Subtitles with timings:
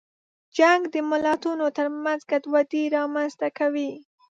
[0.57, 3.89] جنګ د ملتونو ترمنځ ګډوډي رامنځته کوي.